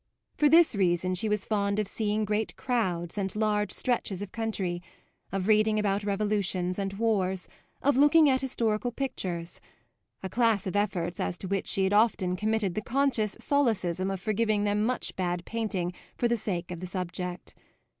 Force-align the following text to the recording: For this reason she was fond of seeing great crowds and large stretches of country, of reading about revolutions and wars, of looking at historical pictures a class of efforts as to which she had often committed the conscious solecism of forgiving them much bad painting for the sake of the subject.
For 0.35 0.49
this 0.49 0.73
reason 0.73 1.13
she 1.13 1.29
was 1.29 1.45
fond 1.45 1.77
of 1.77 1.87
seeing 1.87 2.25
great 2.25 2.55
crowds 2.55 3.19
and 3.19 3.35
large 3.35 3.71
stretches 3.71 4.23
of 4.23 4.31
country, 4.31 4.81
of 5.31 5.47
reading 5.47 5.77
about 5.77 6.03
revolutions 6.03 6.79
and 6.79 6.91
wars, 6.93 7.47
of 7.83 7.95
looking 7.97 8.27
at 8.27 8.41
historical 8.41 8.91
pictures 8.91 9.61
a 10.23 10.27
class 10.27 10.65
of 10.65 10.75
efforts 10.75 11.19
as 11.19 11.37
to 11.37 11.47
which 11.47 11.67
she 11.67 11.83
had 11.83 11.93
often 11.93 12.35
committed 12.35 12.73
the 12.73 12.81
conscious 12.81 13.35
solecism 13.39 14.09
of 14.09 14.19
forgiving 14.19 14.63
them 14.63 14.83
much 14.83 15.15
bad 15.15 15.45
painting 15.45 15.93
for 16.17 16.27
the 16.27 16.35
sake 16.35 16.71
of 16.71 16.79
the 16.79 16.87
subject. 16.87 17.53